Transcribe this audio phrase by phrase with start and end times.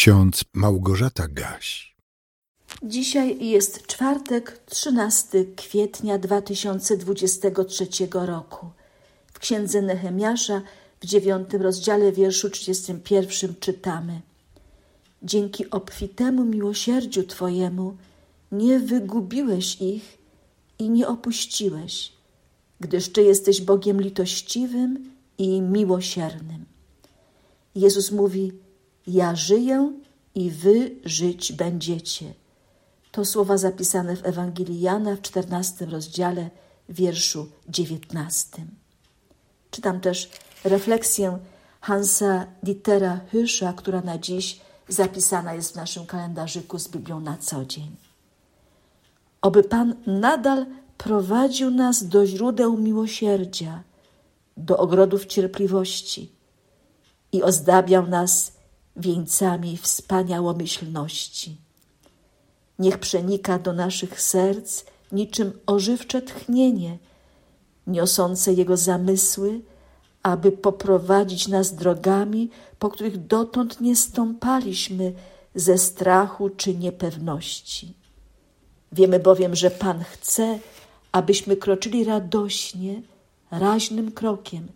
[0.00, 1.96] ksiądz Małgorzata Gaś.
[2.82, 8.66] Dzisiaj jest czwartek, 13 kwietnia 2023 roku.
[9.32, 10.62] W księdze Nehemiasza
[11.00, 14.20] w dziewiątym rozdziale wierszu 31 czytamy:
[15.22, 17.96] Dzięki obfitemu miłosierdziu Twojemu
[18.52, 20.18] nie wygubiłeś ich
[20.78, 22.12] i nie opuściłeś,
[22.80, 26.64] gdyż Ty jesteś Bogiem litościwym i miłosiernym.
[27.74, 28.52] Jezus mówi:
[29.06, 29.92] Ja żyję
[30.34, 32.34] i wy żyć będziecie.
[33.12, 36.50] To słowa zapisane w Ewangelii Jana w czternastym rozdziale,
[36.88, 38.70] wierszu dziewiętnastym.
[39.70, 40.30] Czytam też
[40.64, 41.38] refleksję
[41.80, 47.64] Hansa Dietera Hysza, która na dziś zapisana jest w naszym kalendarzyku z Biblią na co
[47.64, 47.96] dzień.
[49.42, 50.66] Oby Pan nadal
[50.98, 53.82] prowadził nas do źródeł miłosierdzia,
[54.56, 56.32] do ogrodów cierpliwości
[57.32, 58.52] i ozdabiał nas
[58.96, 61.56] wieńcami wspaniałomyślności.
[62.78, 66.98] Niech przenika do naszych serc niczym ożywcze tchnienie,
[67.86, 69.60] niosące Jego zamysły,
[70.22, 75.12] aby poprowadzić nas drogami, po których dotąd nie stąpaliśmy
[75.54, 77.94] ze strachu czy niepewności.
[78.92, 80.58] Wiemy bowiem, że Pan chce,
[81.12, 83.02] abyśmy kroczyli radośnie,
[83.50, 84.68] raźnym krokiem,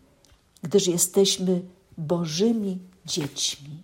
[0.63, 1.63] gdyż jesteśmy
[1.99, 3.83] Bożymi dziećmi.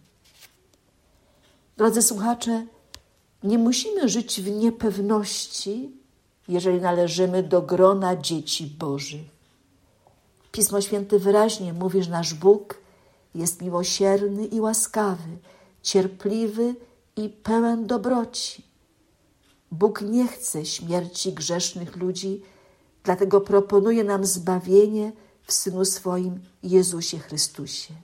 [1.81, 2.67] Drodzy słuchacze,
[3.43, 5.91] nie musimy żyć w niepewności,
[6.49, 9.21] jeżeli należymy do grona dzieci Bożych.
[10.53, 12.79] Pismo Święte wyraźnie mówi, że nasz Bóg
[13.35, 15.39] jest miłosierny i łaskawy,
[15.83, 16.75] cierpliwy
[17.17, 18.65] i pełen dobroci.
[19.71, 22.43] Bóg nie chce śmierci grzesznych ludzi,
[23.05, 27.95] dlatego proponuje nam zbawienie w Synu swoim Jezusie Chrystusie.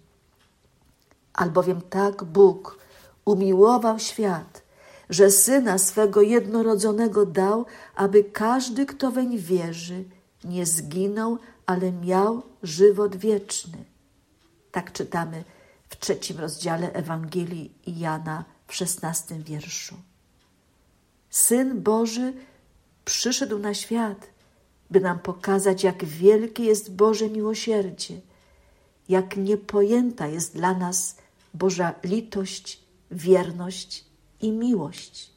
[1.33, 2.86] Albowiem tak Bóg
[3.27, 4.63] umiłował świat,
[5.11, 10.05] że Syna swego jednorodzonego dał, aby każdy, kto weń wierzy,
[10.45, 13.85] nie zginął, ale miał żywot wieczny.
[14.73, 15.45] Tak czytamy
[15.89, 19.95] w trzecim rozdziale Ewangelii Jana w szesnastym wierszu.
[21.31, 22.33] Syn Boży
[23.05, 24.27] przyszedł na świat,
[24.91, 28.21] by nam pokazać, jak wielkie jest Boże miłosierdzie,
[29.09, 31.17] jak niepojęta jest dla nas
[31.55, 34.05] Boża litość, wierność
[34.41, 35.31] i miłość.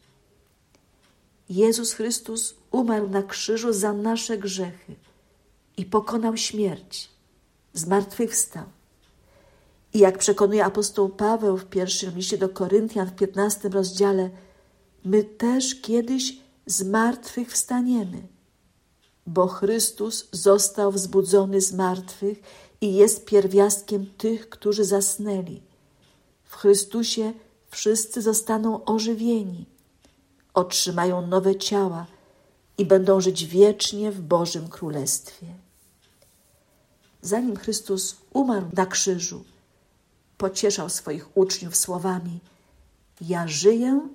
[1.49, 4.95] Jezus Chrystus umarł na krzyżu za nasze grzechy
[5.77, 7.09] i pokonał śmierć,
[7.73, 8.65] zmartwychwstał.
[9.93, 14.29] I jak przekonuje apostoł Paweł w pierwszym liście do Koryntian w piętnastym rozdziale,
[15.05, 18.21] my też kiedyś zmartwychwstaniemy,
[19.27, 22.41] bo Chrystus został wzbudzony z martwych
[22.81, 25.61] i jest pierwiastkiem tych, którzy zasnęli.
[26.43, 27.33] W Chrystusie
[27.69, 29.65] wszyscy zostaną ożywieni,
[30.53, 32.05] otrzymają nowe ciała
[32.77, 35.47] i będą żyć wiecznie w Bożym Królestwie.
[37.21, 39.43] Zanim Chrystus umarł na krzyżu,
[40.37, 42.39] pocieszał swoich uczniów słowami:
[43.21, 44.09] Ja żyję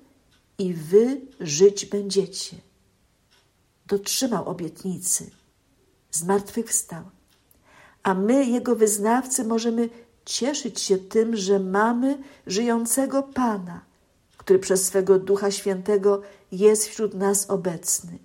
[0.57, 2.57] i wy żyć będziecie.
[3.87, 5.31] Dotrzymał obietnicy,
[6.11, 7.03] zmartwychwstał,
[8.03, 9.89] a my, Jego wyznawcy, możemy
[10.25, 13.81] cieszyć się tym, że mamy żyjącego Pana,
[14.37, 16.21] który przez swego Ducha Świętego
[16.51, 18.17] jest wśród nas obecny.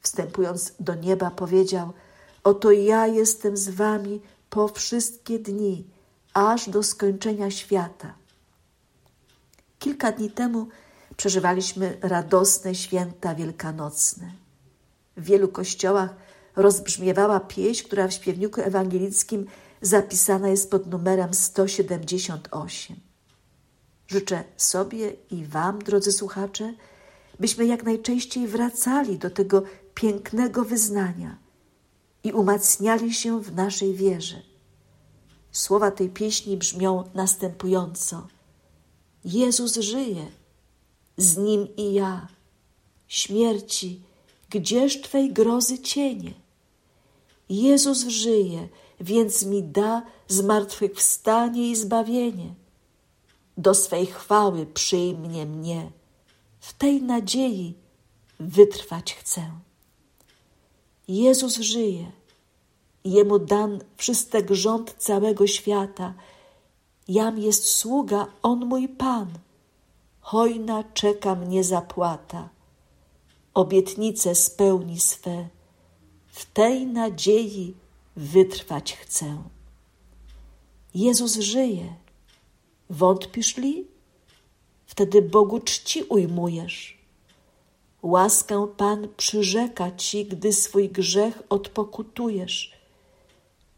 [0.00, 1.92] Wstępując do nieba, powiedział:
[2.44, 5.84] Oto ja jestem z wami po wszystkie dni,
[6.34, 8.14] aż do skończenia świata.
[9.78, 10.66] Kilka dni temu
[11.16, 14.32] przeżywaliśmy radosne święta wielkanocne.
[15.16, 16.14] W wielu kościołach
[16.56, 19.46] rozbrzmiewała pieśń, która w śpiewniku ewangelickim
[19.82, 22.96] zapisana jest pod numerem 178.
[24.08, 26.74] Życzę sobie i Wam, drodzy słuchacze,
[27.40, 29.62] byśmy jak najczęściej wracali do tego
[29.94, 31.38] pięknego wyznania
[32.24, 34.42] i umacniali się w naszej wierze.
[35.52, 38.26] Słowa tej pieśni brzmią następująco:
[39.24, 40.26] Jezus żyje,
[41.16, 42.28] z nim i ja.
[43.08, 44.02] Śmierci,
[44.50, 46.34] gdzież Twej grozy cienie?
[47.48, 48.68] Jezus żyje,
[49.00, 52.54] więc mi da zmartwychwstanie i zbawienie.
[53.58, 55.90] Do swej chwały przyjmie mnie,
[56.60, 57.74] w tej nadziei
[58.40, 59.50] wytrwać chcę.
[61.08, 62.12] Jezus żyje,
[63.04, 66.14] Jemu dan wszystek rząd całego świata.
[67.08, 69.28] Jam jest sługa, On mój Pan.
[70.20, 72.48] Hojna czeka mnie zapłata.
[73.54, 75.48] Obietnice spełni swe.
[76.26, 77.74] W tej nadziei
[78.16, 79.42] wytrwać chcę.
[80.94, 81.94] Jezus żyje.
[82.90, 83.92] Wątpisz li?
[84.92, 86.98] wtedy Bogu czci ujmujesz.
[88.02, 92.72] Łaskę Pan przyrzeka ci, gdy swój grzech odpokutujesz.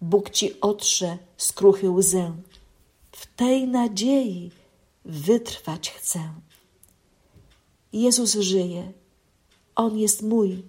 [0.00, 2.36] Bóg ci otrze skruchy łzę.
[3.12, 4.50] W tej nadziei
[5.04, 6.20] wytrwać chcę.
[7.92, 8.92] Jezus żyje,
[9.74, 10.62] On jest mój.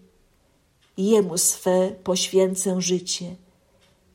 [0.98, 3.36] Jemu swe poświęcę życie.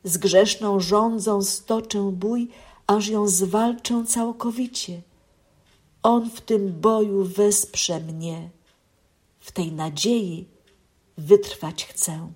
[0.05, 2.49] Z grzeszną rządzą stoczę bój,
[2.87, 5.02] aż ją zwalczę całkowicie.
[6.02, 8.50] On w tym boju wesprze mnie.
[9.41, 10.47] W tej nadziei
[11.19, 12.32] wytrwać chcę.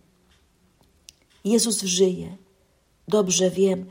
[1.45, 2.37] Jezus żyje.
[3.09, 3.91] Dobrze wiem,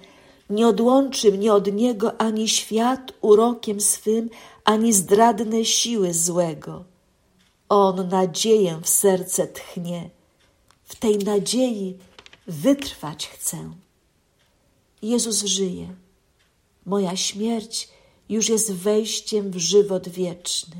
[0.49, 4.29] nie odłączy mnie od Niego ani świat urokiem swym,
[4.65, 6.83] ani zdradne siły złego.
[7.69, 10.09] On nadzieję w serce tchnie.
[10.83, 11.97] W tej nadziei
[12.47, 13.73] wytrwać chcę.
[15.01, 15.95] Jezus żyje.
[16.85, 17.89] Moja śmierć
[18.29, 20.75] już jest wejściem w żywot wieczny.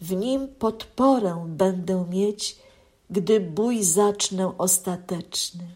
[0.00, 2.56] W nim podporę będę mieć,
[3.10, 5.74] gdy bój zacznę ostateczny.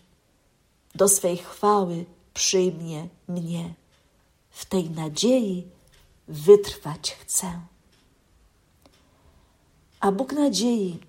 [0.95, 2.05] Do swej chwały
[2.35, 3.75] przyjmie mnie.
[4.51, 5.67] W tej nadziei
[6.29, 7.61] wytrwać chcę.
[10.01, 11.01] A Bóg nadziei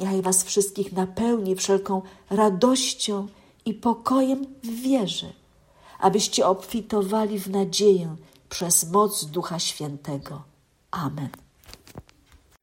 [0.00, 3.28] niechaj Was wszystkich napełni wszelką radością
[3.64, 5.32] i pokojem w wierze,
[6.00, 8.16] abyście obfitowali w nadzieję
[8.48, 10.42] przez moc Ducha Świętego.
[10.90, 11.49] Amen.